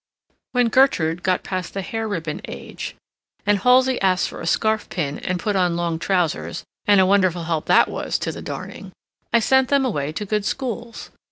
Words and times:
When 0.53 0.69
Gertrude 0.69 1.21
got 1.21 1.43
past 1.43 1.75
the 1.75 1.83
hair 1.83 2.07
ribbon 2.07 2.41
age, 2.45 2.95
and 3.45 3.59
Halsey 3.59 4.01
asked 4.01 4.29
for 4.29 4.41
a 4.41 4.47
scarf 4.47 4.89
pin 4.89 5.19
and 5.19 5.39
put 5.39 5.55
on 5.55 5.75
long 5.75 5.99
trousers—and 5.99 6.99
a 6.99 7.05
wonderful 7.05 7.43
help 7.43 7.67
that 7.67 7.87
was 7.87 8.17
to 8.17 8.31
the 8.31 8.41
darning.—I 8.41 9.39
sent 9.39 9.69
them 9.69 9.85
away 9.85 10.11
to 10.13 10.25
good 10.25 10.43
schools. 10.43 11.11